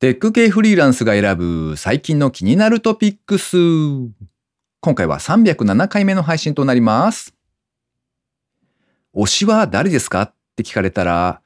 [0.00, 3.58] テック系フリーランスが選ぶ最近の気になるトピックス。
[4.80, 7.34] 今回は307回目の配信となります。
[9.14, 10.22] 推しは誰ですか？
[10.22, 11.42] って聞かれたら、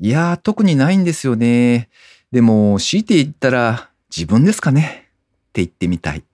[0.00, 1.88] いやー、特にないんですよね。
[2.32, 5.10] でも、強いて言ったら、自分ですかね？
[5.50, 6.24] って言ってみたい。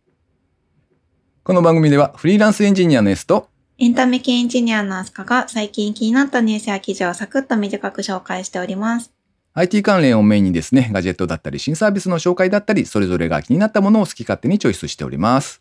[1.42, 9.12] この番組ではフリーランスエンジニアの S とエンタメ系エンジニアのアスカが最近気になったニュースや記事をサクッと短く紹介しております。
[9.52, 15.60] IT 関連をメインにですね、ガジェットだったり新サービスの紹介だったり、それぞれが気になったものを好き勝手にチョイスしております。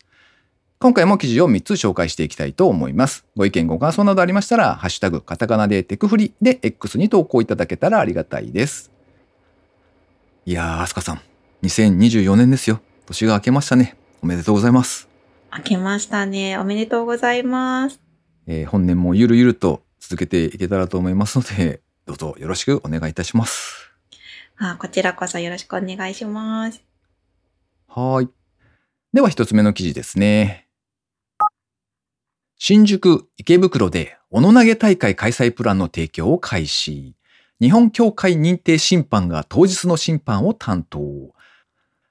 [0.79, 3.25] 今回も記事を3つ紹介していきたいと思います。
[3.35, 8.91] ご意見ご感想などありましたら、ハッシュタグ、カタカナでテクフリで X に投稿いただけたらありがたいです。
[10.45, 11.21] いやー、アスカさん、
[11.63, 12.79] 2024年ですよ。
[13.07, 13.97] 年が明けましたね。
[14.21, 15.09] おめでとうございます。
[15.51, 16.57] 明けましたね。
[16.59, 17.99] おめでとうございます。
[18.47, 23.88] えー本年もゆるゆると続けていけたらと思いますので、どうぞよろしくお願いいたします。
[24.61, 26.83] あこちらこそよろしくお願いします。
[27.87, 28.27] はい。
[29.13, 30.67] では一つ目の記事ですね。
[32.57, 37.15] 新宿、池袋で、おの投げ大会開催プランの提供を開始。
[37.61, 40.99] 日本協会認定審判が当日の審判を担当。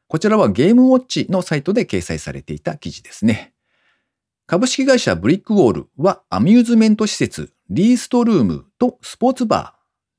[0.06, 3.52] こちらはゲームウォッチのサイトで掲載されていた記事ですね。
[4.46, 9.74] 株式会社ブリックウォールはアミューズメント施設リーストルームとスポーツバ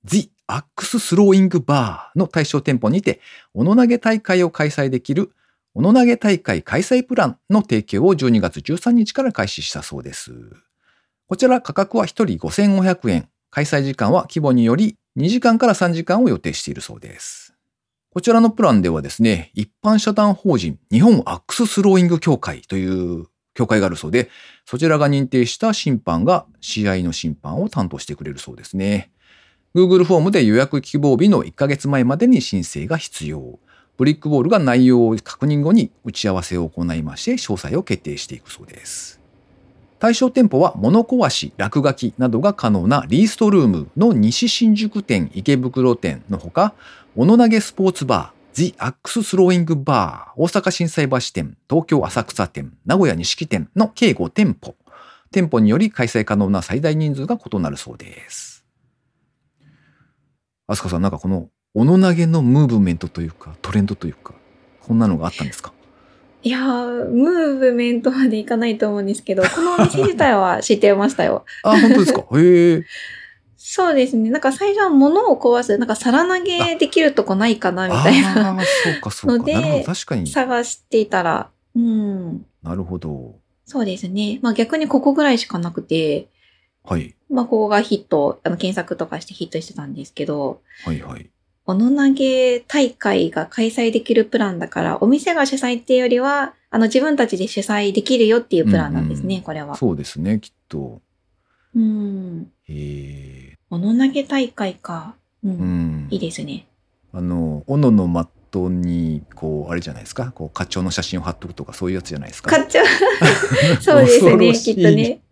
[0.06, 3.22] ー The Axe スローイングバーの対象店舗にて、
[3.54, 5.32] おの投げ大会を開催できる
[5.76, 10.34] おの投げ大会開催プランの提供を12月13日から開始したそうです。
[11.28, 13.30] こちら価格は1人5500円。
[13.52, 17.56] 開催時間は規模により2時間から3時間を予定しているそうです。
[18.12, 24.30] こちらのプランではですね、一般社団法人日本アックススローイング協会という協会があるそうで、
[24.66, 29.12] そちらが認定した審判が試合の審判を担当してくれるそうですね。
[29.76, 33.60] Google フォームで予約希望日の1ヶ月前までに申請が必要。
[33.98, 39.20] ブリックボールが内容を確認後に打ち合わせを行いまして詳細を決定していくそうです。
[40.00, 46.74] 対象店舗は物壊し、落書きなどが可能なリーストルームの西新宿店、池袋店のほか、
[47.16, 54.76] おの投げスポーツバー、The Axe スローイングバー、大阪心斎橋店、東京浅草店、名古屋錦店の計5店舗。
[55.32, 58.59] 店舗により開催可能な最大人数が異なるそうです。
[60.72, 64.34] あすかさん、なんかこの、おの投げのムーブメントというか、トレンドというか、
[64.82, 65.74] こんなのがあったんですか？
[66.44, 71.44] いやー、ムーブメントまでいかないと思うんですけど、このお店自体は知ってましたよ。
[71.64, 72.22] あ、本当ですか？
[72.40, 72.84] へえ。
[73.58, 74.30] そうですね。
[74.30, 79.38] なんか最初は物を壊す、なんか皿投げできるとこないかなみたいなああ、そうかそうか。
[79.38, 79.84] ので。
[80.28, 82.46] 探していたら、うん。
[82.64, 83.36] なるほど。
[83.66, 84.40] そうですね。
[84.42, 86.30] まあ逆にここぐらいしかなくて、
[86.84, 87.16] はい。
[87.30, 91.30] まあここがヒット、あの検索とかしてヒットしてたんですけど、はいはい。
[91.66, 99.76] おの投げ大会が開催できるプランだから、お店が主催っていうよりは、あの自分たちで主催できるよっていうプランなんですね、うんこれは。
[99.76, 101.02] そうですね、きっと。
[101.76, 102.52] うん。
[102.64, 103.58] へえ。
[103.70, 105.16] おの投げ大会か。
[105.44, 105.52] うん。
[105.52, 106.08] うん。
[106.10, 106.66] いいですね。
[107.14, 108.08] あの、斧の
[108.52, 112.50] トに、こう、あれじゃないですか、こう、課長の写真を貼っとくとか、そういうやつじゃないですか？
[112.50, 112.86] 買っちゃう。
[113.82, 115.22] そうですね、きっとね。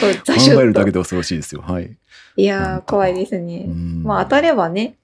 [0.00, 1.62] 考えるだけで恐ろしいですよ。
[1.62, 1.96] はい。
[2.36, 3.64] いやー、怖いですね。
[3.66, 4.96] うんまあ当たればね。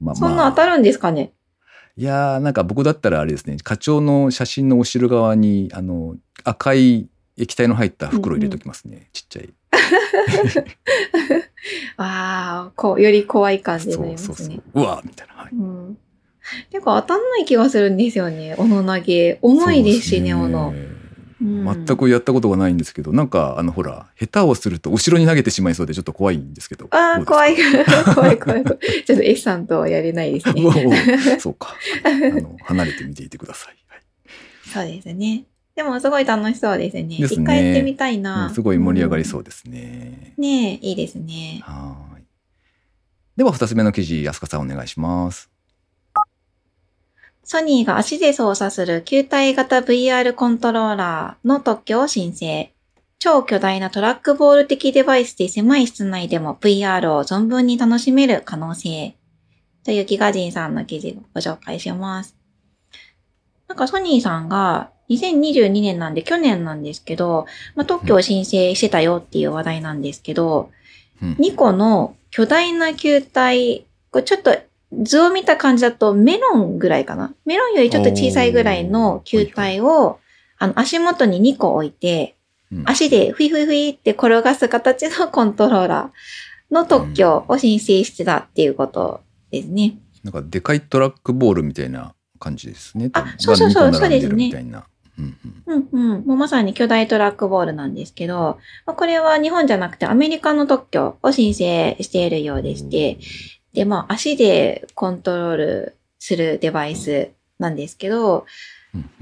[0.00, 1.32] まあそんな当たるんですかね？
[1.96, 9.52] いやーなんか僕だったらあれですね課長の写真の後ろ側にあの赤い液体の入った袋入れときますね、ちっちゃい
[11.96, 14.60] ああ、こう、より怖い感じになそりますね。
[14.74, 15.98] うわーみたいな、はい、うん。
[16.70, 18.54] てか当たんない気がするんですよね。
[18.58, 19.38] 斧投げ。
[19.42, 20.74] 重いですしね、斧。
[21.40, 27.56] 全くやったことがないんですけどなんかあのほら下手をすると後ろに投げてしまいそうでちょっと怖いんですけどああ、怖い。
[28.14, 28.78] 怖い怖い怖い。
[29.06, 30.62] ちょっと S さんとはやれないですおね。
[30.68, 31.74] ーそうか
[32.04, 33.80] あの離れて見ていてください、はい
[34.70, 35.44] そうですね。
[35.74, 37.02] でもすごい楽しそうですね。
[37.04, 38.46] ですね一回やってみたいな。
[38.46, 40.40] うんすごい盛り上がりそううですね、ん。
[40.40, 41.60] ねえ、いいですね。
[41.62, 42.24] はーい
[43.36, 45.48] では二つ目の記事安香さんお願いします
[47.52, 52.72] ソニーが足で操作する球体型 VR コントローラーの特許を申請。
[53.18, 59.16] 超巨大なトラックボール的デバイスで狭い室内でも VR を存分に楽しめる可能性。
[59.82, 62.36] というギガジンさんの記事をご紹介します。
[63.66, 70.70] なんかソニーさんが2022年なんで去年なんですけど、まあ、特許を申請してたよっていう話題なんですけど、
[71.20, 74.56] うん2個の巨大な球体、これちょっと
[74.92, 77.34] 図を見た感じだとメロンぐらいかな。
[77.44, 80.18] メロンよりちょっと小さいぐらいの球体を、
[80.58, 82.36] あの足元に2個置いて、
[82.72, 89.98] うん足でフィフィフィって転がす形のコントローラーの特許を申請してたっていうことですね。
[90.22, 93.10] なんかでかいトラックボールみたいな感じですね。
[93.12, 94.84] あそうそうそうそうですねみたいな。
[95.18, 96.26] うんうんうんうん。
[96.26, 103.18] もうまさに巨大トラックボールなんですけど、まあこれは日本じゃなくてアメリカの特許を申請しているようでして、
[103.72, 108.44] で、まあ足でコントロールするデバイスなんですけど、うん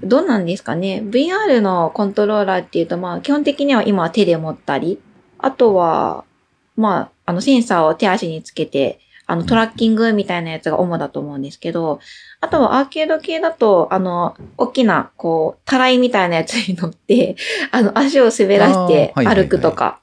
[0.03, 4.99] どうなんですかね ?VR のコントローラーっていうと、まあ基本的には今は手で持ったり、
[5.39, 6.25] あとは、
[6.77, 12.01] まあ、あのセンサーを手足につけて、あのトラッキングみたいなやつが主だと思うんですけど、
[12.41, 17.37] あとはアーケード系だと、あの、大きな、こう、たらいみたいなやつに乗って、
[17.71, 20.01] あの、足を滑らして歩くとか。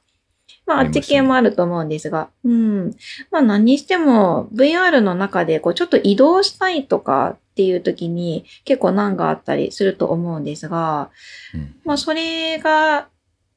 [0.66, 2.30] まあ、あっち系もあると思うんですが。
[2.44, 2.96] うん。
[3.32, 11.12] まあ、何にしても、VR の中で、こう、ちょっと移動したいとかっていう時に、結構難があったりすると思うんですが、
[11.54, 13.08] うんまあ、それが、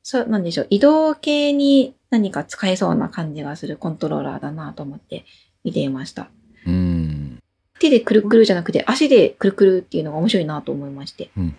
[0.02, 5.24] そう、なんでしょう、移動系に何か使えそうな感じがするコントローラーだなと思って
[5.64, 6.30] 見ていました。
[6.66, 7.38] うん
[7.78, 11.30] 手でくるくるじゃなくて足でくるくるっていうのが面白いなと思いまして。
[11.36, 11.54] うんうん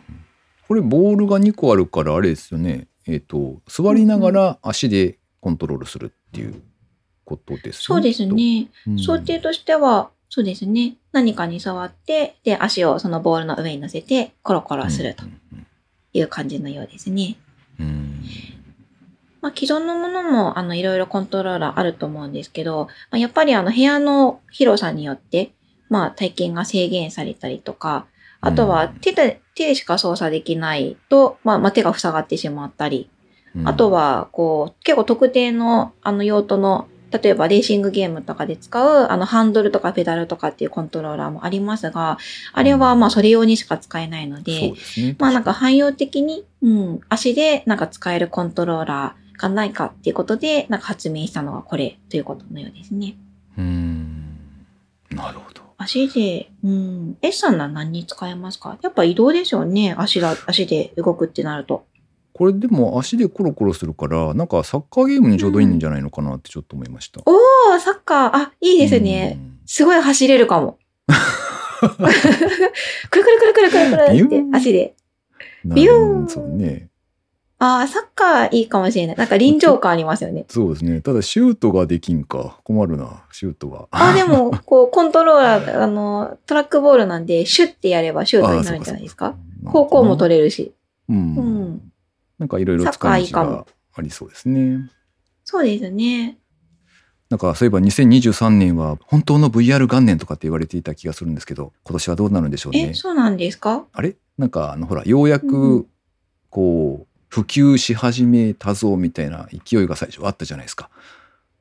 [0.68, 2.88] これボールが2個あるからあれですよね。
[3.07, 6.62] えっ、と座りながら足でコントロールするっていう
[7.25, 8.69] ことですそうですね。
[8.88, 10.95] うん想定としては、そうですね。
[11.12, 15.65] 何かに触って、で、足をそのボールの上に乗せて、コロコロするとうん
[16.12, 17.36] いう感じのようですね。
[17.80, 18.24] うん
[19.41, 25.51] まあ、既存のものも、あの、いろいろコントローラーあると思うんですけど、まあ、やっぱりあの、部屋の広さによって、
[25.89, 28.06] まあ、体験が制限されたりとか、
[28.41, 33.09] あとは手で、手でしか操作できないと、まあ、まあ、手が塞がってしまったり、
[33.56, 42.19] うんあとは、こう、結構特定の、あの、用途の、例えばレーシングゲームとかで使う、あの、ハンドルとかペダルとかっていうコントローラーもありますが、
[42.54, 45.16] あれは、まあ、それ用にしか使えないのそうで、ですね。
[45.18, 53.16] まあ、なんか汎用的に、うん、足でなんか使えるコントローラーがないかっていうことで、なんか発明したのがこれということのようですね。
[53.57, 54.38] うん
[55.10, 55.63] なるほど。
[55.78, 58.78] 足で、うん、S さんなら何に使えますか？
[58.84, 59.96] やっぱ移動でしょうね。
[59.98, 61.86] 足が、足で動くってなると。
[62.39, 67.19] これでも足でコロコロするからなんかサッカーゲームにちょうどいいんじゃないのかなってちょっと思いました。
[67.25, 69.38] おー、サッカー、あ、いいですね。
[69.44, 70.80] うんすごい走れるかも。
[71.80, 74.95] くるくるくるくるくるくるって足で。
[75.63, 76.89] なビューンそうね。
[77.59, 79.15] ああ、サッカーいいかもしれない。
[79.15, 80.45] なんか臨場感ありますよね。
[80.47, 81.01] そうですね。
[81.01, 83.88] ただシュートができんか困るなシュートは。
[83.91, 89.36] あ、でも、こう、 コントローラー、あの、トラックボールなんで、シュッてやればシュートになるんじゃないですか。
[89.65, 90.74] 方向も取れれるし。
[91.09, 91.18] うん。
[91.18, 91.59] うん。
[92.39, 93.65] なんかいろいろ使い道が
[93.95, 94.89] ありそうですね。
[95.44, 96.38] そうですね。
[97.30, 102.94] なんかそういえば2023年は本当の VR 元年とかって言われていた気がするんですけど今年はどうなるんでしょうえ、ね。
[102.95, 103.86] そうなんですか？
[103.94, 104.15] あれ？
[104.38, 105.88] なんかあのほらようやうく
[106.50, 110.89] こう普及し始めたぞみたいな勢いが最初あったじゃないですか。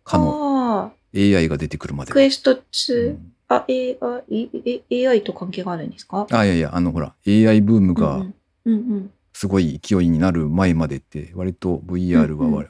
[0.04, 2.12] かのあ AI が出てくるまあ、で。
[2.12, 4.48] クエストう2、んあ、え、あ、え、
[4.90, 6.26] え AI と関係があるんですか？
[6.30, 8.34] あいやいやあのほら AI ブームがうんうん、
[8.64, 9.10] うんうん。
[9.38, 12.68] すごい勢いになる前までって割と VR は、うんうん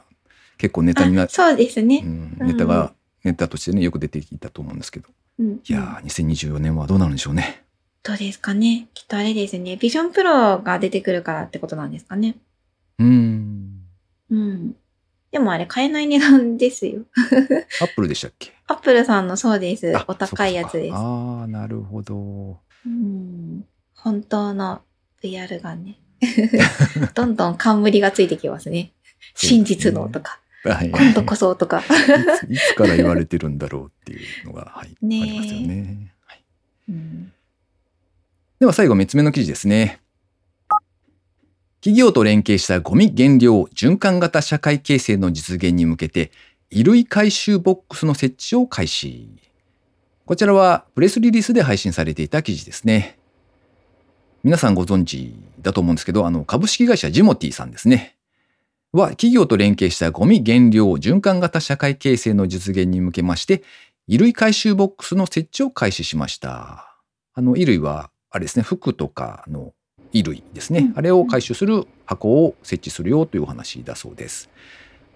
[0.58, 2.02] 結構ネタになあ、そうですね。
[2.04, 2.92] うんうんネタが、
[3.22, 7.62] ネタとしてねよく出てきたと思うんですけどうんいやー2024年はどうなるんでしょうね。
[8.02, 9.76] どうですかねきっとあれですね。
[9.76, 12.34] ビジョンプロが出てくるからってことなんですかね。
[12.98, 13.82] うーん
[14.30, 14.74] うん。
[15.30, 17.02] でもあれ買えない値段ですよ。
[17.80, 18.52] アップルでしたっけ？
[18.66, 20.04] アップルさんのそうですあ。
[20.08, 20.94] お高いやつです。
[20.94, 22.58] ああなるほど。
[22.84, 23.64] うん。
[23.94, 24.82] 本当の
[25.22, 26.00] VR がね。
[27.14, 28.92] どんどん冠がついてきますね。
[29.34, 31.80] 真実のとか、はい今度こそとか。
[31.80, 36.12] いついつから言われてるんだろうっていうのが、はい、ありますよね。
[36.26, 36.42] はい、
[36.88, 37.32] うん
[38.60, 40.00] では最後3つ目の記事ですね。
[41.80, 46.32] 企業と連携したゴミ減量循環型社会形成の実現に向けて
[46.70, 49.28] 衣類回収ボックスの設置を開始。
[50.26, 53.17] こちらはプレスリリースで配信されていた記事ですね。
[54.48, 58.16] 皆さんご存知だと思うんですけど、あの株式会社ジモティさんですね。
[58.92, 63.62] は企業と連携したゴミ減量循環型社会形成の実現に向けまして、
[64.06, 66.96] 衣類回収ボックスの設置を開始しました。
[67.34, 69.74] あの衣類はあれですね、服とかの
[70.14, 70.94] 衣類ですね。
[70.96, 74.48] あれを回収する箱を設置するよというお話だそうです。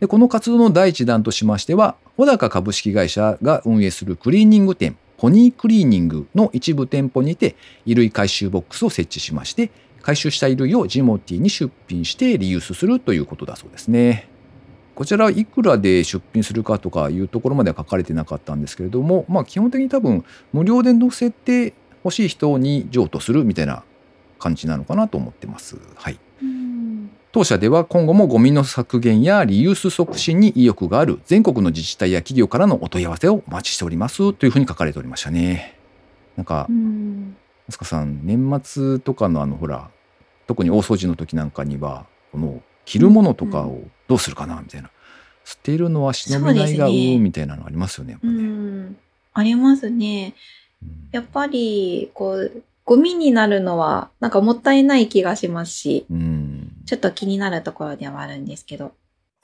[0.00, 9.70] でこの活動の第一弾としましては、穂高株式会社が運営するクリーニング店、ポニークリーニングの一部店舗にて衣類回収ボックスを設置しまして、
[10.02, 14.28] 回収した衣類をジモティに出品してリユースするということだそうですね。
[14.96, 21.72] こちらいくらで出品するかとかいうところまでは書かれてなかったんですけれども、まあ基本的に多分無料で載せて
[22.04, 23.84] 欲しい人に譲渡するみたいな
[24.40, 25.76] 感じなのかなと思ってます。
[25.94, 26.18] はい。
[27.34, 35.78] うん当社では今後もゴミの削減やリユース促進に意欲がある全国の自治体や企業からのお問い合わせをお待ちしておりますというふうに書かれておりましたね。
[36.36, 37.36] なんかう、ん。
[37.68, 39.88] あすかさん、年末とかのあの、ほら、
[40.46, 44.90] 特に大掃除の時なんかには、この、着るものとかをどうするかな、みたいな。
[45.44, 48.42] 捨てるのは忍びないが、うみたいなのありますよね、やっぱうね。
[48.42, 48.96] ん。
[49.32, 50.34] ありますね。
[50.82, 56.41] うんやっぱり、こう、ゴミになるのは、なんかもったいない気がしますし、うん。
[56.92, 58.92] ちょっと気になるところではあるんですけど。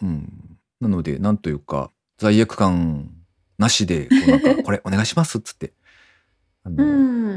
[0.02, 0.58] うん。
[0.82, 3.10] なので、なんというか、罪悪感
[3.56, 5.72] なしで、こうなんか、これお願いしますっつって、
[6.62, 6.84] あうの、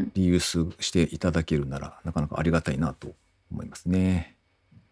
[0.02, 0.12] ん。
[0.14, 3.14] リユースしていただけるなら、なかなかありがたいなと
[3.50, 4.36] 思いますね。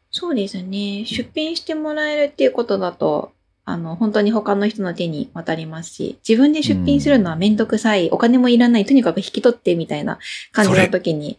[0.09, 1.03] そうですね。
[1.03, 3.33] 出品してもらえるっていうことだと、
[3.65, 10.17] あの、本当に他の人の手に渡りますし、自分で出品するのはめんどくさい、お金もいらない、とにかく引き取ってみたいな
[10.53, 11.37] 感じの時に、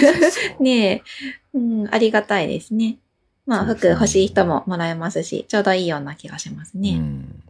[0.60, 1.02] ねえ、
[1.54, 2.98] うん、ありがたいですね。
[3.46, 6.96] まあ、服欲しい人ももらえますし、ちょうどいいような気がしますうね。
[6.96, 7.42] ん。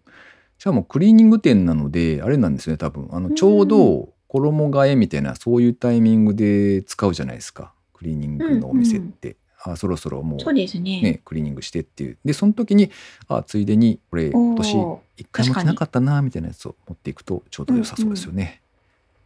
[0.59, 3.09] しかもクリーニング店なので、あれなんですよね、多分。
[3.13, 7.73] あの、ちょうど衣替えみたいな、そういうタイミングで使うじゃないですか。
[7.93, 9.37] クリーニングのお店って。
[9.63, 11.01] あ、そろそろもそうですね。
[11.01, 12.19] ね、クリーニングしてっていう。
[12.25, 12.91] で、その時に、
[13.29, 14.77] あ、ついでに、これ、今年
[15.17, 18.61] 一回も着なかったな、みたいなやつを持っていくと、ちょうど良さそうですよね。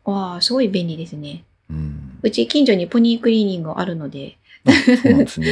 [0.04, 1.44] わあ、すごい便利ですね。
[1.70, 2.18] うん。
[2.22, 5.46] うち近所にポニークリーニングあるので、あそうなんですね。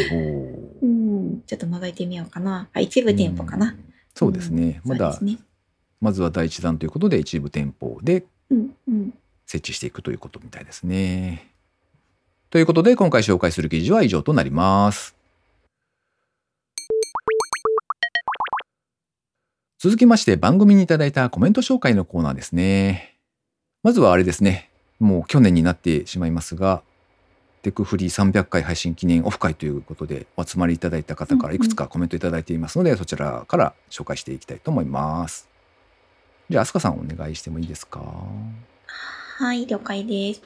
[1.47, 2.69] ちょっと覗いてみようかな。
[2.73, 3.69] あ、一部店舗かな。
[3.69, 4.81] うんそうですね。
[4.83, 5.39] まだね。
[6.01, 8.25] まずは第一弾ということで、一部店舗で。
[9.47, 11.53] 設置していくということみたいですね。
[12.49, 15.15] ということで、今回紹介する記事は以上となります。
[19.79, 23.19] 続きまして、番組にいただいたコメント紹介のコーナーですね。
[23.83, 24.71] まずはあれですね。
[24.99, 26.83] もう去年になってしまいますが、
[27.67, 35.49] テクフリー300回配信記念オフ会ということでお集まりいただいた方からいくつかコメントいただいていますので、そちらから紹介していきたいと思います。
[36.49, 38.01] じゃあ、アスカさんお願いしてもいいですか？
[39.39, 40.43] はい、了解です。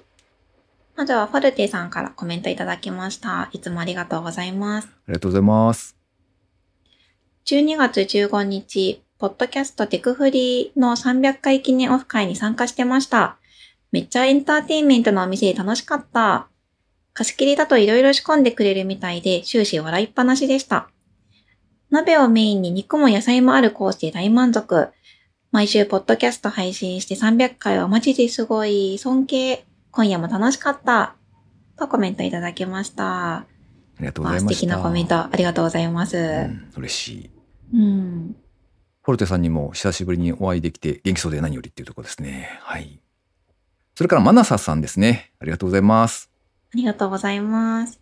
[0.97, 3.51] まずはファルテさんからコメントいただきました。
[3.53, 4.89] いつもありがとうございます。
[4.89, 5.99] ありがとうございます。
[7.45, 13.37] 12月15日、ポッドキャストテクフリーの300回記念オフ会に参加してました。
[13.93, 16.47] めっちゃエンターテインメントなお店で楽しかった。
[17.21, 20.89] 貸し切りだと色々仕込んでくれるみたいで終始笑いっぱなしでした。
[21.91, 24.89] 鍋をメインに肉も野菜もあるコースで大満足。
[25.53, 29.67] 毎週ポッドキャスト配信して300回はマジですごい尊敬。
[29.91, 31.15] 今夜も楽しかった。
[31.77, 33.35] とコメントいただきました。
[33.37, 33.47] あ
[33.99, 34.61] りがとうごまあ、ざいました。
[34.61, 36.17] 素敵なコメントありがとうございます。
[36.17, 37.31] うん、嬉しい。
[37.75, 38.37] うん
[39.03, 42.59] フォルテさんにも久しぶりにお会いできて元気そうで何よりっていうところですね。
[42.63, 42.99] はい。
[43.95, 45.33] それからマナサさんですね。
[45.39, 46.30] ありがとうございます。
[46.73, 48.01] ありがとうございます。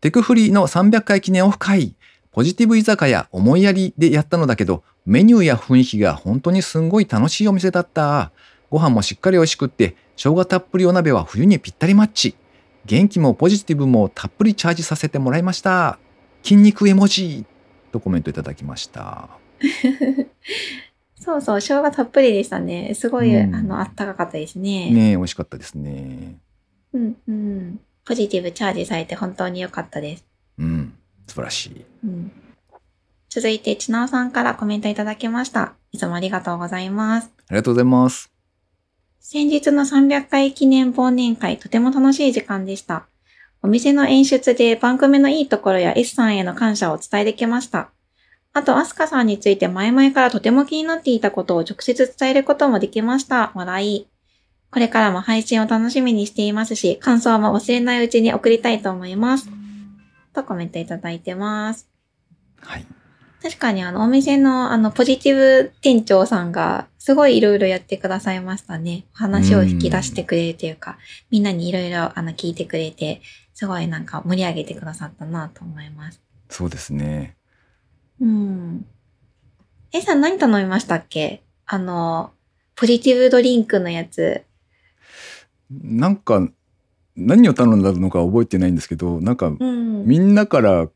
[0.00, 1.96] テクフリーの300回記念オフ会。
[2.30, 8.32] ポジティブ居酒屋思いやりでやったのだけど、メニューや雰囲気が本当にすんごい楽しいお店だった。
[8.70, 12.36] ご飯もしっかり美味しくって、生姜たっぷりお鍋は冬にぴったりマッチ。
[12.84, 15.98] 元気もポジティブもたっぷりチャージさせてもらいました。
[16.42, 17.46] 筋肉絵文字
[17.90, 19.30] とコメントいただきました。
[21.18, 22.92] そうそう、生姜たっぷりでしたね。
[22.94, 24.90] すごい、うんあの、あったかかったですね。
[24.90, 26.36] ねえ、美味しかったですね。
[26.92, 27.80] うんうん。
[28.06, 30.24] ポジティブチャージされて本当に良かったです。
[30.58, 30.94] うん、
[31.26, 31.84] 素晴らしい。
[32.04, 32.32] うん。
[33.28, 35.74] 続いて、ちなおさんからコメントいただきました。
[35.90, 37.30] いつもありがとうございます。
[37.48, 38.32] ありがとうございます。
[39.18, 43.08] 先日の300回記念忘年会、とても楽しい時間でした。
[43.60, 47.90] お店の演出で番組のいいところや S さんへの感謝をお伝えできました。
[48.52, 53.50] あと、アスカさんについて前々からとても気になっていたことを直接伝えることもできました。
[53.54, 54.06] 笑い。
[54.76, 59.48] これからも配信を楽しみにしていますし、感想も忘れないうちに送りたいと思います。
[60.34, 61.88] とコメントいただいてます。
[62.60, 62.84] はい。
[63.42, 69.06] 確かにあの、お店のあの、ポジティブ店長さんが、すごいいろいろやってくださいましたね。
[69.14, 70.98] 話を引き出してくれるというか、
[71.30, 73.22] みんなにいろいろあの、聞いてくれて、
[73.54, 76.20] すごいなんか盛り上げてくださったなと思います。
[76.50, 77.34] そうですね。
[78.20, 78.84] うん。
[79.92, 81.42] えさん何頼みましたっけ？
[81.64, 82.32] あの、
[82.74, 84.42] ポジティブドリンクのやつ。
[85.70, 86.48] なんか、
[87.16, 90.04] 何を頼んだのか覚えてないんですけど、なんか、うん。
[90.04, 90.88] みんなから、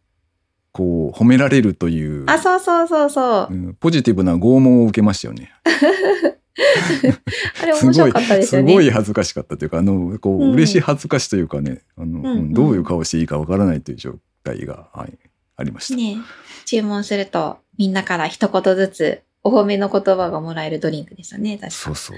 [0.73, 3.57] こう、褒められるという、あ、そうそうそうそうう。
[3.57, 5.53] んポジティブな拷問を受けましたよね。
[7.63, 8.69] あれ面白かったですよね。
[8.69, 15.19] すごい恥ずかしかったというか、あの、こう、うん嬉しい恥ずかしというかね、あの、うんうんどういう顔していいかわからないという状態が、はい、
[15.57, 15.97] ありました。
[15.97, 16.19] ね
[16.67, 22.17] 注文すると、みんなから一言ずつ、お褒めの言葉がもらえるドリンクでしたね、確かそうそう。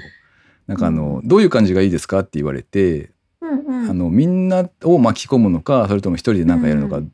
[0.66, 3.90] なんかあの、どういう感じがいいですかって言われて、うんうん。
[3.90, 7.12] あの、みんなを巻き込むのか、それとも一人で何かやるのか、うん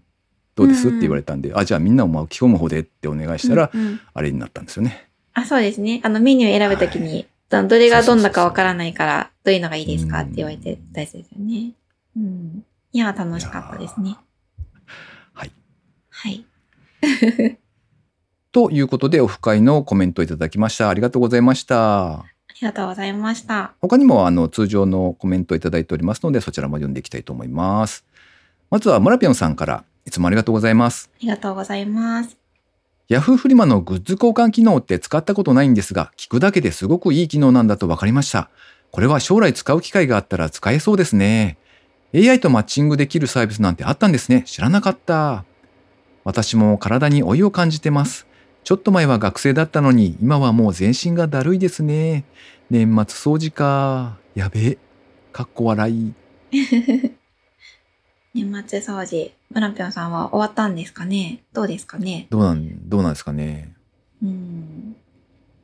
[0.59, 5.09] どうですって言われたんで、あ、じゃあみんなを巻き込む方でってお願いしたら、うんうんあれになったんですよね。
[5.33, 6.01] あ、そうですね。
[6.03, 11.75] あのメニュー選ぶときに、どどれがどんなかわからないから、どういうのがいいですかって言われて大事ですよね。
[12.17, 12.65] うん。
[12.93, 14.17] いや、楽しかったですね。
[15.33, 15.53] はい。
[16.11, 16.45] はい。
[18.51, 20.89] ということで、オフ会のコメントいただきました。
[20.89, 22.25] ありがとうございました。
[22.61, 23.75] ありがとうございました。
[23.81, 28.05] 他にもあの通常のコメントいただいておりますので、そちらも読んでいきたいと思います。
[28.69, 31.09] まずは村ぴょんさんから、いつもありがとうございます。
[31.15, 32.37] ありがとうございます。
[33.09, 38.51] ヤフーフリマのグッズ交換機能って使ったことないんですが、聞くだけですごくいい機能なんだと分かりました。
[38.91, 41.59] これは将来使う機会があったら使えそうですね。
[42.15, 44.43] AI とマッチングできるサービスなんてあったんですね。
[44.47, 45.45] 知らなかった。
[46.25, 48.28] 私も体に老いを感じてます。
[48.69, 52.27] ちょっと前は学生だったのに、今はもう全身がだるいですね。
[52.69, 54.19] 年末掃除か。
[54.35, 54.79] やべえ。
[55.33, 56.13] かっこ笑い。
[58.35, 61.43] 年末掃除、村ぴょんさんは終わったんですかね？
[61.55, 62.27] どうですかね？
[62.29, 63.73] どうなん、どうなんですかね？
[64.23, 64.97] うん。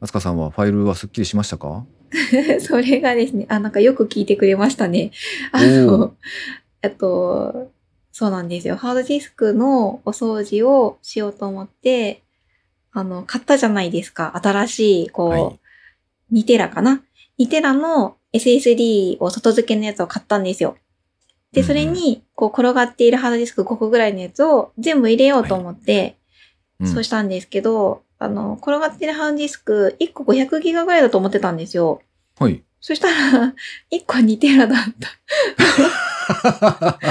[0.00, 1.84] あつかさんはファイルはすっきりしましたか？
[2.66, 5.10] それがですね、あ、なんかよく聞いてくれましたね。
[5.52, 6.14] あの、
[6.80, 7.70] えっと、
[8.12, 8.76] そうなんですよ。
[8.76, 12.22] ハードディスクのお掃除をしようと思って、
[12.94, 14.40] あの、買ったじゃないですか。
[14.42, 15.60] 新しい、こう、はい
[16.32, 17.02] 2テラかな
[17.38, 20.76] ?2 テラの SSD を外付けのやつを買ったんですよ。
[21.52, 26.24] で、それに、こう、転がっているハードディスク5個ぐらいのやつを全部入れようと思って、うん
[26.86, 32.02] そうしたんですけど、あの、転がっているハードディスク1個500ギガぐらいだと思ってたんですよ。
[32.36, 32.64] はい。
[32.80, 33.54] そしたら、
[33.92, 35.08] 1個2テラだった。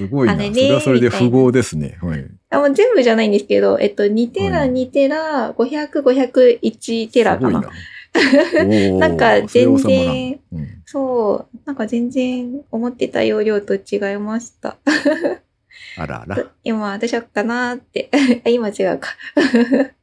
[0.00, 0.34] すごいな。
[0.34, 1.98] そあれはそれで富豪ですね。
[2.00, 2.26] はい。
[2.50, 7.60] あ、もう全部じゃないんですけど、えっと、2テラ、はい2テラ、500、501テラかな。
[7.60, 7.70] な。
[8.98, 13.78] なんか全然うんそう、なんか全然思ってた容量と違
[14.14, 14.76] いました。
[15.96, 16.36] あらあら。
[16.64, 18.10] 今、どうしよっかなって。
[18.44, 19.10] あ今違うか。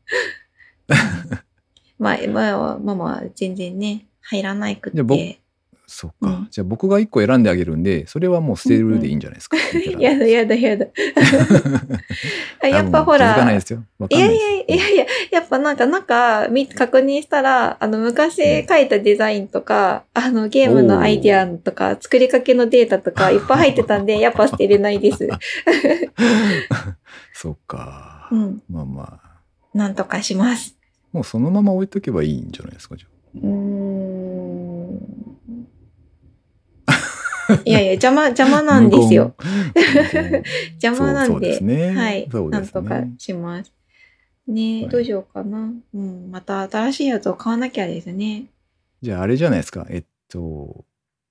[2.00, 5.40] まあ、まあ、まあまあ、全然ね、入らないくて。
[5.88, 6.28] そっか。
[6.28, 9.58] うんじゃあ僕が一個選んであげるんで、それはもう捨てるでいいんじゃないですか。
[10.00, 10.86] やだやだやだ。
[12.62, 13.84] あやっぱほら、ですよ。
[14.00, 25.28] わいやいやいやいや、やっぱなんか、なんか、み確認したら、あの、昔書いたデザインとか、あの、ゲームのアイディアとか、作りかけのデータとか、いっぱい入ってたんで、やっぱ捨てれないです。
[27.34, 28.36] そっかう。
[28.36, 28.62] ん。
[28.70, 29.28] まあまあ。
[29.74, 30.76] なんとかします。
[31.14, 33.77] もうそのまま置いとけばいいんじゃないですか、じゃうーん。
[37.66, 39.36] いやいや、邪魔、邪魔あなんですよ。。
[40.82, 41.48] 邪魔なんで。
[41.48, 42.30] ですねはい。
[42.30, 43.72] ねなんとかします。
[44.48, 45.72] ねえ、はいどうしようかな。
[45.94, 46.32] うん。
[46.32, 48.46] また新しいやつを買わなきゃですね。
[49.02, 49.86] じゃああれじゃないですか。
[49.90, 50.86] えっと、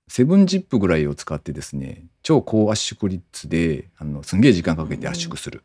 [0.07, 5.63] セブンジップぐらいを使ってですね、超高圧縮率で、あの、すんげえ時間かけて圧縮する。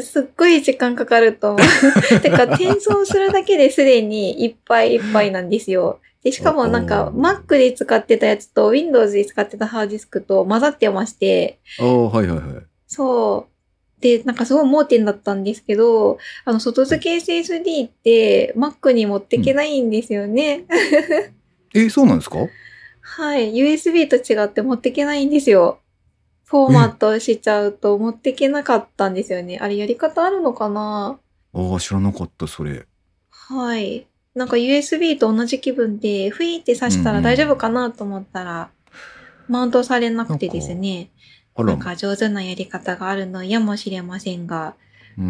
[0.00, 2.20] すっごい時間かかると思う。
[2.20, 6.00] てか、転送するだけですでにいっぱいいっぱいなんですよ。
[6.22, 12.64] で、しかもなんか、Mac で使ってたやつと Windows で使ってたハードディスクと混ざってまして、ああ、はいはいはい。
[12.86, 13.52] そう。
[14.00, 20.64] で、なんかすごい盲点だったんですけど、あの、外付け SSD って Mac に持っていけないんですよね。
[21.74, 22.38] え、そうなんですか？
[23.00, 23.54] はい。
[23.54, 25.80] USB と違って持っていけないんですよ。
[26.44, 29.58] フォーマットしちゃうと持っていけなかったんですよね。
[29.60, 31.18] あれやり方あるのかな？
[31.54, 32.86] ああ、知らなかった、それ。
[33.30, 34.06] はい。
[34.34, 38.70] なんか USB と同じ気分で、ふいって刺したら大丈夫かなと思ったら、
[39.48, 41.10] マウントされなくてですね。
[41.54, 44.74] あらなん、か上手なやり方があるのやもしれませんが、
[45.18, 45.26] うーん。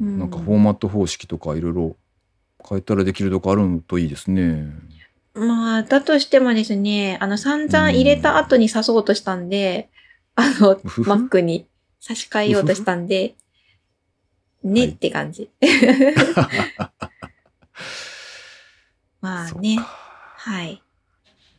[0.00, 1.96] うんなんかフォーマット方式とかいろいろ
[2.68, 4.72] 変えたらできるとこあるといいですね。
[5.34, 9.88] まあ、だとしてもですね、あの、散々入れた後に刺そうとしたんで、
[10.36, 11.66] あの、うふふ Mac に
[12.00, 13.34] 差し替えようとしたんで、
[14.62, 15.50] ねって感じ。
[19.24, 20.82] まあねはい。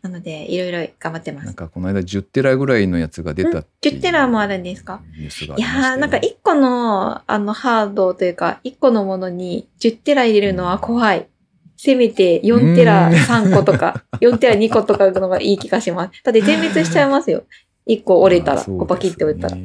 [0.04, 1.45] なので、いろいろ頑張ってます。
[1.45, 5.01] なんかこの間10テラぐらいのやつが出たっていう10テラもあるんですか？
[5.17, 5.23] い
[5.62, 11.28] やー、なんか1個の、あの、ハードというか、1個のものに10テラ入れるのは怖い。
[11.75, 16.23] せめて4テラうん3個とか、4テラ2個とかのがいい気がします。
[16.23, 17.43] だって全滅しちゃいますよ。
[17.88, 19.58] 1個折れたら、こうパキって折れたら。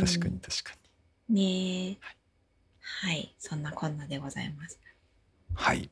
[0.00, 0.72] 確かに確か
[1.28, 1.34] に。
[1.90, 1.96] ねえ。
[2.80, 3.34] はい。
[3.38, 4.80] そんなこんなでございます。
[5.54, 5.90] はい。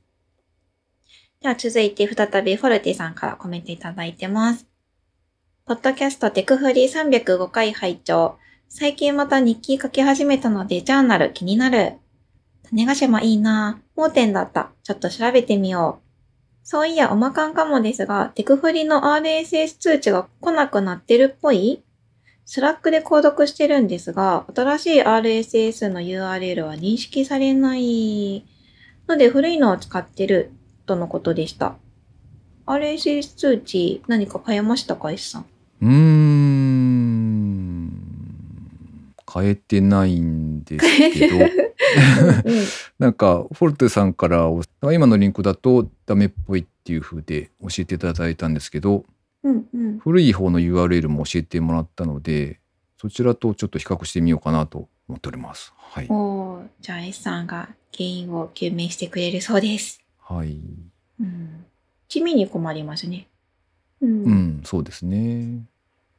[1.45, 4.67] では続いて再びフォルティさんからコメントいただいてます。
[5.67, 8.39] ポッドキャストテクフリー305回拝聴
[8.71, 11.99] 最近また日記書き始めたのでジャーナル気になる。
[12.71, 14.71] 種ヶ島いいなぁ盲点だった。
[14.85, 16.67] ちょっと調べてみよう。
[16.67, 21.85] そういや、おま環かもですが、テクフリの RSS 通知が来なくなってるっぽい？
[22.47, 28.47] Slack で購読してるんですが、新しい RSS の URL は認識されない
[29.07, 30.51] ので古いのを使ってる
[30.87, 31.77] とのことでした。
[32.66, 35.44] RSS 通知何か変えましたか ?S さん？
[35.83, 37.05] うーん。
[39.33, 41.51] 変えてないんですけど、 うん
[43.01, 44.49] なんか、フォルテさんから、
[44.92, 49.05] 今のリンクだとダメっぽいっていう風で教えていただいたんですけど、
[49.42, 49.99] うんうん。
[49.99, 52.61] 古い方の URL も教えてもらったので、
[52.97, 55.73] そちらとちょっと比較してみようかなと思っております。
[55.77, 56.07] はい。
[56.09, 60.01] おーじゃあ S さんが原因を究明してくれるそうです。
[60.25, 60.61] はい。
[61.21, 61.65] うん。
[62.09, 63.29] 地味に困りますね。
[64.01, 64.25] うん。
[64.25, 65.65] うん、そうですね。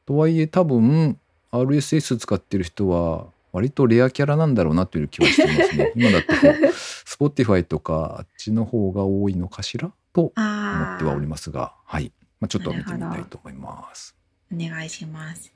[0.06, 1.20] とはいえ多分
[1.52, 5.91] RSS 使ってる人は割とレアキャラなんだろうなという気はしていますね。
[5.98, 6.34] 今だと
[7.06, 9.91] Spotify とかあっちの方が多いのかしら？
[10.13, 12.12] と思あってはおりあ、ますが、はい。
[12.39, 14.15] まあ、ちょっと見てみたいと思います。
[14.54, 15.52] お願いします。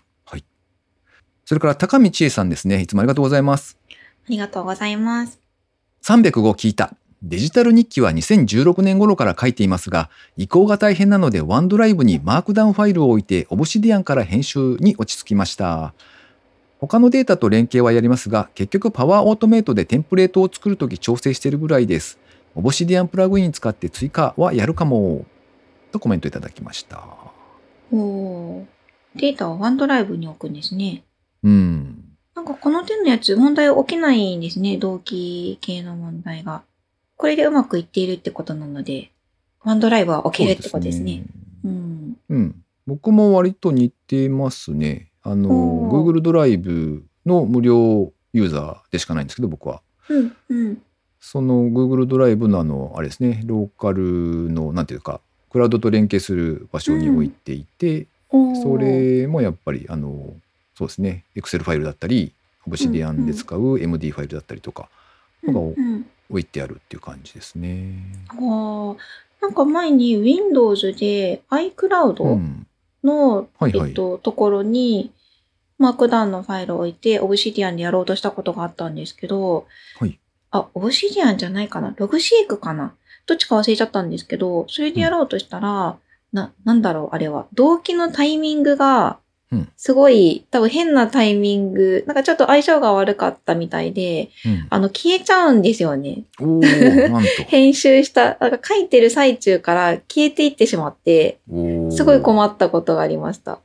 [1.45, 2.79] それから高見千恵さんですね。
[2.79, 3.75] いつもありがとうございます。
[3.89, 5.39] ありがとうございます。
[6.03, 6.93] 305聞いた。
[7.21, 15.93] デジタル日記は2016年頃から書いていますが、移行が大変なのでワンドライブにマークダウンファイルを置いてオブシディアンから編集に落ち着きました。
[16.79, 22.17] 他のデータと連携はやりますが、結局パワーオートメイトでテンプレートを作るとき調整しているぐらいです。
[22.55, 25.25] オブシディアンプラグイン使って追加はやるかも。
[25.91, 27.03] とコメントいただきました。
[27.91, 28.65] おー
[29.15, 31.03] データをワンドライブに置くんですね。
[31.43, 32.05] うん。
[32.35, 34.77] なんかこの手のやつ問題起きないんですね。
[34.77, 36.63] 動機系の問題が。
[37.19, 39.11] これでうまくいっているってことなので、
[39.65, 41.23] ワンドライブは置けるってことですね。
[41.65, 42.17] うん。
[42.29, 42.63] うん。
[42.87, 45.11] 僕も割と似てますね。
[45.21, 49.81] あの、Google ドライブの無料ユーザーでしかないんですけど、僕は。
[50.07, 50.81] うん、うん。
[51.19, 55.19] その Google ドライブのあの、あれですね、ローカルの、なんていうか、
[55.51, 60.33] クラウドと連携する場所に置いていて、おーそれもやっぱり、あの、
[60.73, 62.31] そうですね、Excel ファイルだったり、
[62.65, 64.87] Obsidian で使う MD ファイルだったりとか、
[65.43, 67.93] うんのがうん置いてあるっていう感じですね。
[68.29, 68.97] あー
[69.41, 72.67] なんか前に Windows でう iCloud ん。
[73.03, 75.11] の、はいはいえっと、ところに、
[75.77, 79.65] マークダウンのファイルを置いて、Obsidian でやろうとしたことがあったんですけど、
[79.97, 80.19] はい。
[80.51, 82.93] あ、Obsidian じゃないかなログシェイクかな
[83.25, 85.97] どっちか忘れちゃったんですけど、それでやろうとしたら、
[86.33, 87.47] な、なんだろう、あれは。
[87.53, 89.19] 動機のタイミングが
[89.51, 96.23] うん、すごい、多分変なタイミング、なんかちょっと相性が悪かったみたいで、うん、あの、消えちゃうんですよね。
[97.47, 101.39] 編集した、なんか書いてる最中から消えていってしまって、
[101.89, 103.59] すごい困ったことがありました。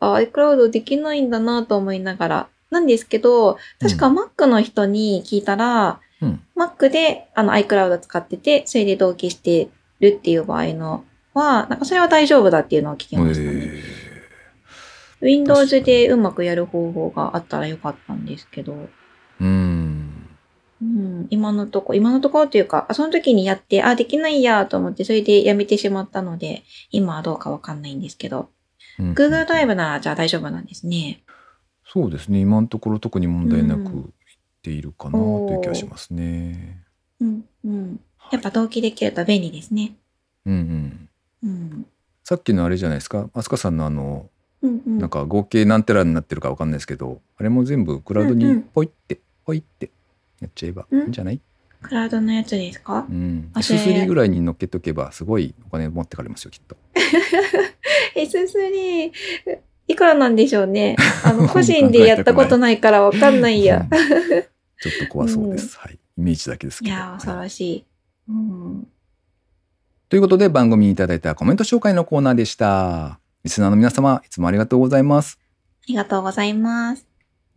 [0.00, 2.48] あ、iCloud できないんだなと思いながら。
[2.70, 6.42] なんですけど、確か Mac の人に聞いたら、うん。
[6.56, 9.68] Mac であの iCloud 使ってて、それで同期して
[10.00, 13.95] るっていう場合のは、なんかそれは大丈夫だっていうのを聞きましたね。
[15.20, 18.88] え Windows でうまくやる方法があったらよかったんですけど、ー
[19.40, 20.12] うん。
[20.82, 28.50] うん、今のとこ、今のところというか、あその時にやって、あ、できないやと思って、それでやめてしまったので、今はどうかわかんないんですけど、
[28.98, 31.22] うん Google ドライブならじゃあ大丈夫なんですね。
[31.84, 32.40] そうですね。
[32.40, 34.08] 今のところ特に問題なくうんいっ
[34.62, 36.82] ているかなという気がしますね。
[37.20, 38.00] うん、うん。
[38.32, 39.96] やっぱ同期できると便利ですね。
[40.46, 41.08] うん
[41.42, 41.48] うん。
[41.50, 41.86] うん。
[42.24, 43.28] さっきのあれじゃないですか？
[43.34, 44.30] 飛鳥さんのあの、
[44.62, 44.98] うん、うん。
[44.98, 49.90] なんか合計何テラになってるかわかんないですけど、あれも全部クラウドにうんうんポイって、ポイって
[50.40, 51.40] やっちゃえばいいんじゃない？
[51.82, 53.06] クラウドのやつですか？
[53.08, 53.50] うん。
[53.54, 56.76] あそれ S3 ぐらいに乗っけとけばすごいお金持ってかれますよ、きっと。
[58.16, 59.12] ?S3、
[59.88, 60.96] いくらなんでしょうね？
[61.24, 63.80] あの、 個人でやったことないからわかんないや。
[63.80, 63.88] うん
[64.78, 65.78] ちょっと怖そうです。
[65.78, 65.94] はい。
[65.94, 66.94] イメージだけですけど。
[66.94, 67.84] いやー、恐はいろしい。
[68.28, 68.86] うん。
[70.10, 73.18] ということで番組にいただいたコメント紹介のコーナーでした。
[73.46, 75.38] リスナーの皆様、いつもありがとうございます。
[75.40, 77.06] ありがとうございます。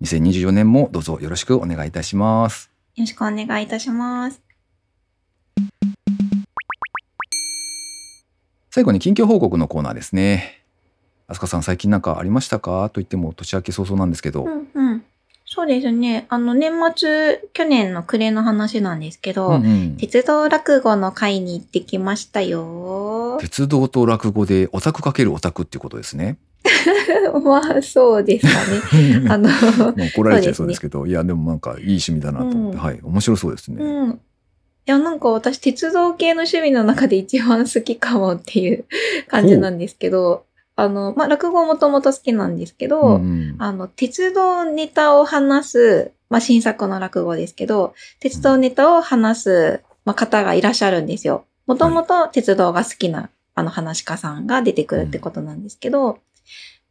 [0.04, 2.70] 2024年もどうぞよろしくお願いいたします。
[2.96, 4.40] よろしくお願いいたします。
[8.70, 10.64] 最後に近況報告のコーナーですね。
[11.26, 12.88] あすかさん最近なんかありましたか？
[12.94, 14.44] と言っても年明け早々なんですけど。
[14.44, 15.04] うんうん。
[15.52, 16.28] そうですね。
[16.30, 23.40] あの、年末、去年の暮れの話なんですけど、うんうん鉄道落語の会に行ってきましたよ。
[23.42, 26.38] 鉄道と落語でオタクかけるオタクっていうことですね。
[27.44, 29.26] まあ、そうですかね。
[29.28, 29.50] あの、
[30.14, 33.84] 怒られちゃいそうですけど、いやでもなんかいい趣味だなと思って、うんはい面白そうですね。
[33.84, 34.12] うん。
[34.12, 34.16] い
[34.86, 38.86] や、なんか私、鉄道系の趣味の中で一番好きかもっていう
[39.28, 40.46] 感じなんですけど、
[40.80, 51.46] あの、まあ、落語もともと好きなんですけど、うんうんあの、鉄道ネタを話す、まあ、新作の落語ですけど、鉄道ネタを話す、まあ、方がいらっしゃるんですよ。
[51.68, 56.20] もともと鉄道が好きな、あの、話し家さんが出てくるってことなんですけど、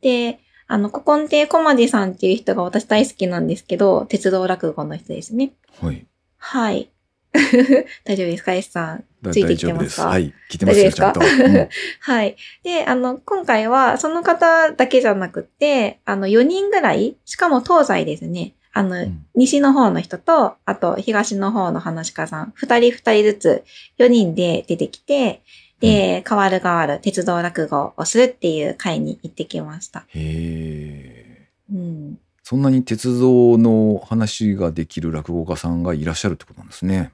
[0.02, 5.52] で、あの、古今亭小町さんっていう人が私大好きなんですけど、鉄道落語の人ですね。
[5.80, 6.06] はい。
[6.36, 6.90] はい。
[8.04, 9.04] 大丈夫ですか ?S さん。
[9.22, 9.72] だついてきて。
[9.72, 10.08] ますか？
[10.08, 10.32] はい。
[10.50, 11.20] 聞いてますよ、ちゃんと。
[12.00, 12.36] はい。
[12.62, 18.54] で、あの、今回はその方だけじゃなくて、あの、4人ぐらい、しかも東西ですね。
[18.72, 23.64] あの、うん西の方の人と、あと東の方の話し家さん、二人二人ずつ
[23.98, 25.42] 4人で出てきて、
[25.80, 30.00] で、変わる変わる鉄道落語をするっていう会に行ってきました。
[30.08, 31.48] へえ。
[31.72, 32.18] うん。
[32.42, 37.12] そんなに鉄道の話ができる落語家さんがいらっしゃるってことなんですね。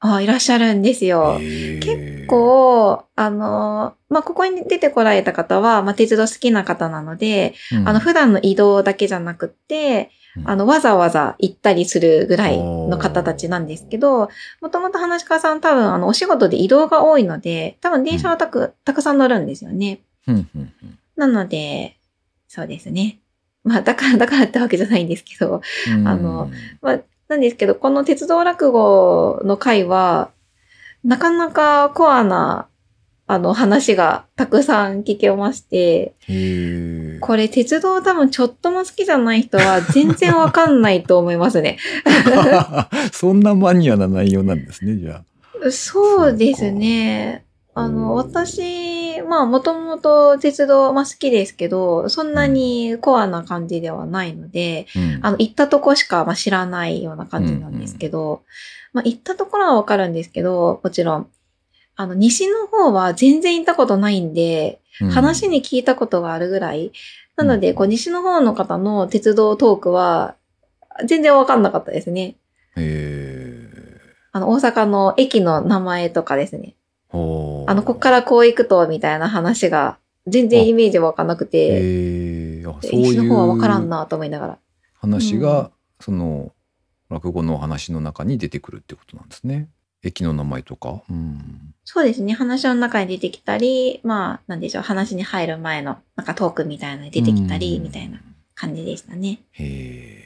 [0.00, 1.38] あ、いらっしゃるんですよ。
[1.80, 7.54] 結結構、あの、まあ、ここに出てこられた方は、まあ、鉄道好きな方なので、
[7.86, 10.10] あの、普段の移動だけじゃなくって、
[10.44, 14.28] あの、わざわざ行ったりするぐらいの方たちなんですけど、
[14.60, 20.00] もともと話し家さん多分、あの、お仕事で移動が多いので、多分電車はたく、たくさん乗るんですよね。
[20.26, 20.98] うんうんうん。
[21.16, 21.96] なので、
[22.46, 23.20] そうですね。
[23.64, 26.06] まあ、だから、だからってわけじゃないんですけど、うん。
[26.06, 26.50] あの
[27.28, 30.30] なんですけど、この鉄道落語の回は、
[31.04, 32.68] なかなかコアな、
[33.26, 36.14] あの、話がたくさん聞けまして。
[37.20, 41.78] これ鉄道多分ちょっとも好きじゃない人は全然わかんないと思いますね。
[43.12, 45.22] そんなマニアな内容なんですね、じゃ
[45.66, 45.70] あ。
[45.70, 47.44] そうですね。
[47.78, 55.18] あの、私、まあ、もともと鉄道、まあ好きですけど、そんなにコアな感じではないので、うん。
[55.22, 58.42] あの、行ったとこしか、まあ、知らないような感じなんですけど、
[58.92, 61.28] まあ、行ったところはわかるんですけど、もちろん、
[61.96, 65.10] あの、西の方は全然行ったことないんで、うん。
[65.10, 66.92] 話に聞いたことがあるぐらい。
[67.36, 67.74] なので、うん。
[67.76, 70.34] こう、西の方の方の鉄道トークは、
[71.06, 72.36] 全然わかんなかったですね。
[72.76, 73.68] へ
[74.32, 76.74] あの、大阪の駅の名前とかですね。
[77.10, 84.58] あの、こっからこう行くと、みたいな話が、全然イメージわかんなくて、へーそう西の方はわからんいうなと思いながら。
[84.94, 86.52] 話が、うんその
[87.10, 89.68] 落語の話の中に出てくるってことなんですね。
[90.04, 91.02] 駅の名前とか。
[91.10, 91.74] うん。
[91.84, 92.34] そうですね。
[92.34, 94.82] 話の中に出てきたり、まあ、なんでしょう。
[94.84, 98.20] 話に入る前の、なんかトークみたいなのに出てきたり、うんみたいな。
[98.58, 99.38] 感じでしたね。
[99.52, 100.24] へ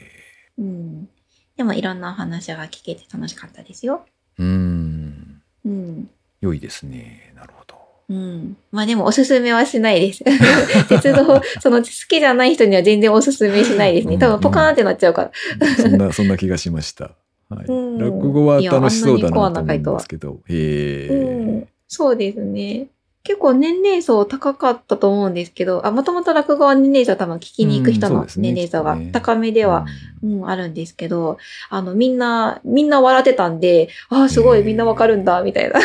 [0.59, 1.09] うん。
[1.57, 4.07] でも、いろんなお話が聞けて楽しかったですよ。
[4.39, 4.43] え。
[4.43, 5.43] うん。
[5.67, 6.11] うん。
[6.43, 7.33] 良いですね。
[7.35, 7.77] なるほど。
[8.11, 8.57] うん。
[8.73, 10.25] まあでも、おすすめはしないです。
[10.91, 14.19] 鉄道、その好きじゃない人には全然おすすめしないですね。
[14.19, 15.75] 多分、ポカーンってなっちゃうから。
[15.77, 17.13] そんな、そんな気がしました。
[17.49, 17.67] はい。
[17.67, 20.41] うん落語は楽しそうだなと思うんですけど。
[20.49, 21.09] へえ。
[21.09, 21.69] うん。
[21.87, 22.89] そうですね。
[23.25, 29.87] 結構年齢層高かったと思うんですけど、あ、もともと落語は年齢層多分聞きに行く人の年齢層が高めでは、
[30.23, 31.39] うん、あるんですけど、
[31.71, 35.81] あの、みんな、みんな笑ってたんで、ああ、すごい、みんなわかるんだ、みたいな、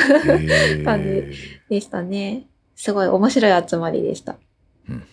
[0.83, 1.23] 感じ
[1.69, 2.47] でしたね。
[2.75, 4.35] すごい面白い集まりでした。
[4.89, 5.03] うんうん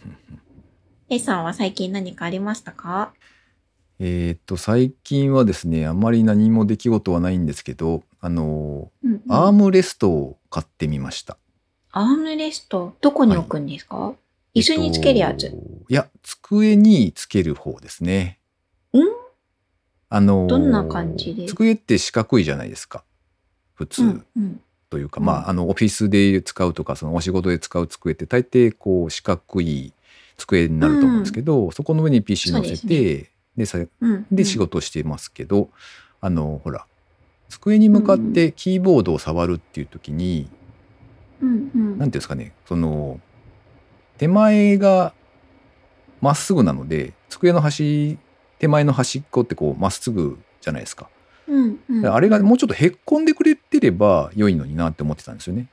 [1.10, 3.12] A さんは最近何かありましたか？
[3.98, 9.22] えーっと最近はですねあまり何も出来事はないんですけどあのうんうん。
[9.28, 11.36] アームレストを買ってみました。
[11.96, 14.14] アームレスト、どこに置くんですか、
[14.52, 15.46] 椅子につけるやつ。
[15.46, 15.56] えっと
[15.88, 18.40] いや机につける方ですね。
[18.92, 18.98] ん？
[20.08, 21.46] あのどんな感じで？
[21.46, 23.04] 机って四角いじゃないですか
[23.74, 24.02] 普通。
[24.02, 24.60] うん、うん。
[24.90, 29.92] というか、うんまああのオフィスで使うとかそのお仕事で使う机って大抵こう四角い
[30.36, 34.26] 机になると思うんですけど、そこの上に PC 載せてでさうん。
[34.32, 35.70] で仕事してますけど、
[36.20, 36.86] あのほら
[37.48, 40.48] 机に向かってキーボードを触るっていう時に、
[41.40, 41.88] うん、うん。
[41.90, 43.20] なんていうんですかねその
[44.18, 45.12] 手前が
[46.20, 48.18] まっすぐなので机の端
[48.58, 51.08] 手前の端っこってこうまっすぐじゃないですか。
[51.46, 52.06] うん、うん。
[52.06, 55.68] あれがもうちょっとへっこんでくれてれば良いのになって思ってたんですよね。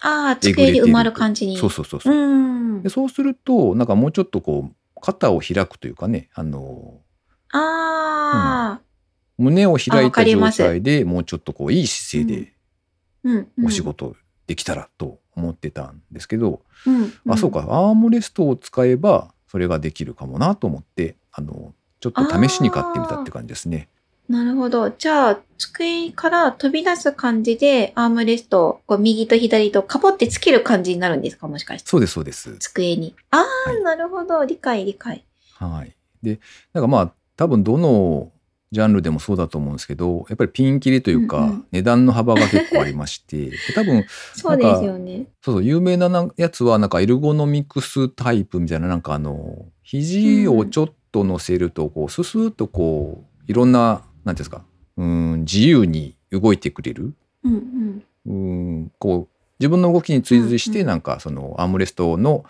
[0.00, 1.56] ああ、机に埋まる感じに。
[1.56, 2.14] そうそうそうそう。
[2.14, 2.88] うんで。
[2.88, 6.98] そうするとなんかもうちょっとこう肩を開くというかねあの
[7.50, 8.80] ああ、
[9.38, 12.52] 胸をあ開いた状態でもうちょっとこういい姿勢で
[13.22, 13.48] うん。
[13.58, 13.82] うんお仕。
[13.82, 17.12] 事できたらと思ってたんですけど、うん。
[17.32, 17.60] あそうか。
[17.60, 23.88] アームレストを使えばそれができるかもなと思ってあのちょっと試しに買ってみたって感じですね。
[24.28, 24.88] なるほど。
[24.88, 31.46] じゃあ、机から飛び出す感じで、アームレストをこう右と左とカポってつける感じになるんですか？
[31.46, 31.88] もしかして。
[31.90, 32.56] そうですそうです。
[32.58, 33.14] 机に。
[33.30, 34.42] ああ、はいなるほど。
[34.46, 35.26] 理解、理解。
[35.58, 35.94] はい。
[36.22, 36.40] で
[36.72, 38.32] なんかまあ多分どの
[38.74, 45.26] ジャンルでもそうだと思うんですけどやっぱりピンキリというか、うんうん値段の幅が結構ありましてで多分そうですよね。
[45.42, 54.64] そうそう有名ななやつはなんかエルゴノミクスタイプみたいななんかあの肘をちょっと乗せるとこうススーッとこういろんななんていうんですか
[54.96, 58.02] うん自由に動いてくれるうんうん。
[58.26, 62.44] うんこう自分の動きに追随しうんうんてなんかそのアームレストの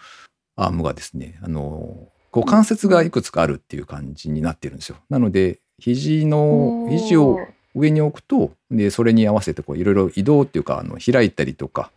[0.57, 4.97] アームがですねあのこう関節がいくつかあるっていう感じになってるんですよ。
[5.09, 7.39] なので肘の肘を
[7.75, 11.91] 上に置くとでそれに合わせてこういろいろ移動っていうかあの開いたりとか。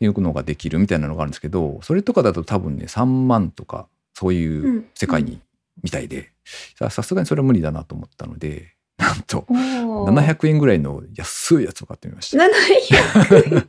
[0.00, 5.40] いうのができるみたいなのがあるんですけどそれとかだと多分ね3万とかそういう世界に
[5.82, 6.32] みたいで
[6.78, 12.44] ささすがにそれは無理だなと思ったのでなんとおー700円ぐらいの安いやつを買ってみました。
[12.44, 13.68] 700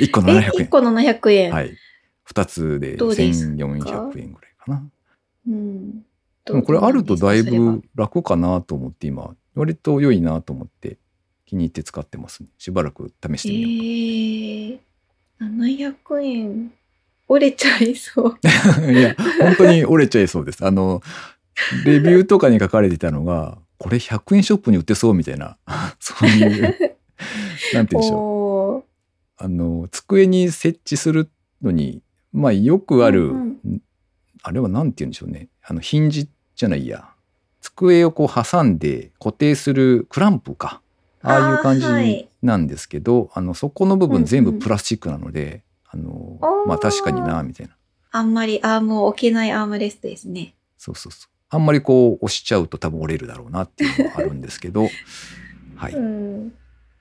[0.00, 0.66] 1 個え、700 1円。
[0.68, 1.52] 個700円。
[1.52, 1.76] はい。
[2.32, 4.90] 2つでどうですか？1400円ぐらいかな。
[5.48, 6.04] うん。
[6.48, 10.98] でもこれあるとだいぶ楽かなと思って今割と良いなと思って
[11.44, 12.48] 気に入って使ってますね。
[12.58, 14.84] しばらく試してみようか
[15.40, 16.72] えー、700円。
[17.28, 18.38] 折れちゃいそう。
[18.90, 20.64] いや、本当に折れちゃいそうです。
[20.64, 21.02] あの、
[21.84, 25.58] レビューとかに書かれてたのが、これ100円ショップに売ってそうみたいな、
[26.00, 26.98] そういう、 なんて
[27.72, 28.90] 言うんでしょう。
[29.36, 31.30] あの、机に設置する
[31.60, 33.82] のに、まあよくある、うん
[34.44, 35.48] あれはなんて言うんでしょうね。
[35.62, 37.08] あの、ヒンジじゃないや。
[37.60, 40.82] 机をこう挟んで固定するクランプか。
[41.22, 47.76] ああいう感じなんですけど、あの、そこの部うんうん分全部プラスチックなので、あのお、ーまあ確かにな、みたいな。
[48.10, 50.54] あんまりアームを置けないアームレストですね。
[50.76, 51.30] そうそうそう。
[51.50, 54.88] あんまりこう押しちゃうと多分折れるだろうなっていうのがあるんですけど、
[55.76, 55.92] はい。
[55.92, 56.52] うん。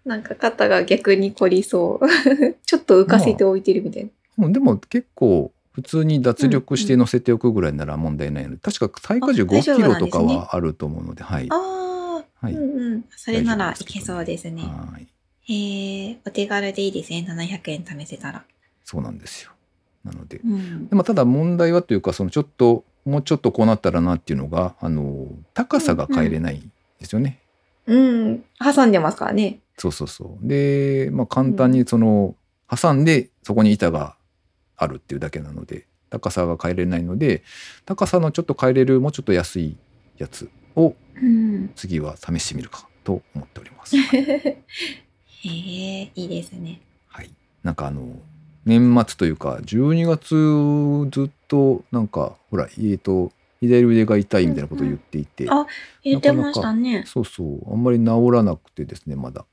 [0.05, 2.07] なんか肩が逆に凝りそう。
[2.65, 4.09] ちょっと浮かせておいてるみたいな。
[4.37, 11.45] もうでも結構普通に脱力して乗せておくぐらいなら問題ないので、確か耐荷重あ大丈5キロとかはあると思うので、はい。
[11.51, 12.53] ああ、はい。
[12.55, 13.05] うんうん。
[13.15, 14.63] それならいけそうですね。
[14.63, 15.07] はい。
[15.53, 17.23] へえ、お手軽でいいですね。
[17.29, 18.43] 700円試せたら。
[18.85, 19.51] そうなんですよ。
[20.03, 20.37] なので。
[20.37, 20.95] うんで。
[20.95, 27.39] もただ問題はというか、そのちょっと、もうちょっとこうなったらなっていうのが、あの、高さが変えれないんですよね。
[27.85, 28.43] うん。
[28.59, 29.59] 挟んでますからね。
[29.77, 30.47] そうそうそう。
[30.47, 32.33] で、まあ簡単にその、
[32.67, 34.16] 挟んでそこに板が
[34.77, 37.43] あるっていうだけなので、高さが変えれないので、
[37.85, 39.75] 高さのちょっと変えれる、もうちょっと安い
[40.17, 41.71] やつをうん。
[41.75, 43.97] 次は試してみるかと思っております。
[43.97, 44.19] はい。
[44.19, 44.57] へ
[45.43, 46.81] え、いいですね。
[47.07, 47.31] はい
[47.63, 48.19] なんかあの、
[48.65, 55.65] 年末というか、12月ずっとなんか、ほら、えっと、左腕が痛いみたいなことを言っていて、んあ
[56.03, 57.03] 言ってましたね。
[57.07, 59.45] そうそう、あんまり治らなくてですね、まだ。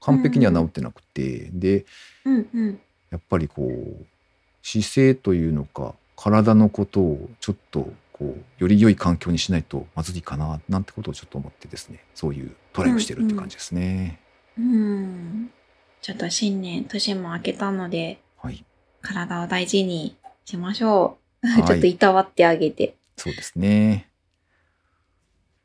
[0.00, 1.84] 完璧には治ってなくて、で、
[2.24, 2.80] うんうん。
[3.10, 4.06] やっぱりこう
[4.62, 14.20] 姿勢というのか体のことをちょっとこうより良い環境にしないとまずいかななんてことをちょっと思ってですねそういうトライをしてるって感じですね。
[14.58, 15.50] うん。
[16.00, 18.64] ちょっと新年、年も明けたので、はい
[19.00, 21.46] 体を大事にしましょう。
[21.48, 22.94] はい ちょっといたわってあげて。
[23.16, 24.08] そうですね。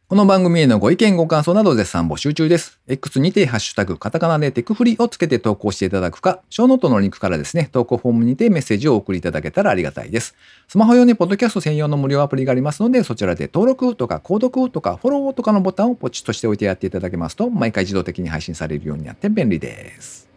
[0.10, 2.80] この番組へのご意見ご感想など絶賛募集中です。
[2.88, 10.34] X にてハッシュタグカタカナでテクフリをつけて投稿していただくか、ショーノートのリンクからですね、投稿フォームにてメッセージを送りいただけたらありがたいです。
[10.70, 20.30] スマホ用にポッドキャスト専用の無料アプリがありますので、そちらで登録とか購読とかフォローとかのボタンをポチッとしておいてやっていただけますと、毎回自動的に配信されるようになって便利です。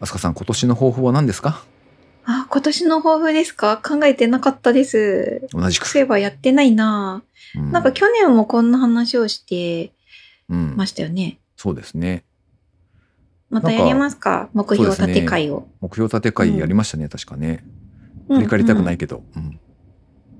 [0.00, 1.64] あすかさん、今年の抱負は何ですか？
[2.26, 3.76] あ、今年の抱負ですか？
[3.78, 5.46] 考えてなかったです。
[5.52, 5.86] 同じく。
[5.86, 7.22] そういえばやってないな、
[7.56, 9.92] うんなんか去年もこんな話をして
[10.48, 11.38] うんましたよね。
[11.56, 12.24] そうですね。
[13.50, 14.48] またやりますか？
[14.54, 15.68] 目標立て会を。
[15.80, 17.62] 目標立て会やりましたね、確かね。
[18.28, 19.22] うん振り返りたくなうんいけど。
[19.36, 19.60] うん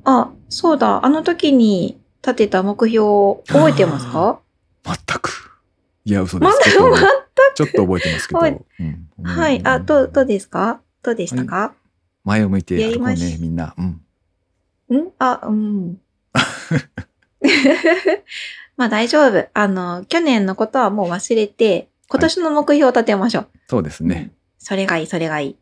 [0.07, 1.05] あ、そうだ。
[1.05, 4.41] あの時に立てた目標を覚えてますか？
[4.85, 5.61] 全く。
[6.05, 6.45] いや、嘘で。
[6.45, 6.99] ますだちょっとま
[7.55, 8.41] ちょっと覚えてますけど。
[9.23, 9.61] はい。
[9.67, 10.81] あ、どう、どうですか？
[11.05, 11.75] どうでしたか、
[12.25, 13.75] 前を向いて歩こうね、みんな。
[13.77, 13.87] うん。
[14.97, 15.13] ん？
[15.19, 16.01] あ、うん。
[18.77, 19.47] まあ大丈夫。
[19.53, 23.49] あの、去年のことはもう忘れて、今年の目標を立てましょう。
[23.69, 24.33] そうですね。
[24.59, 25.57] それがいい、それがいい。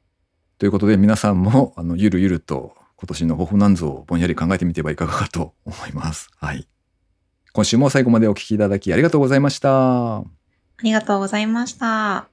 [0.59, 6.31] ということで、皆さんも、あの、ゆるゆると、今年の抱負なんぞをぼんやり考えてみてはいかがかと思います。
[6.37, 6.69] はい。
[7.53, 10.19] 今週も最後までお聞きいただきありがとうございました。
[10.19, 10.25] あ
[10.85, 12.32] りがとうございました。